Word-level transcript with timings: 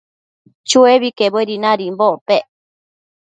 Chuebi 0.69 1.09
quebuedi 1.17 1.55
nadimbocpec 1.63 2.43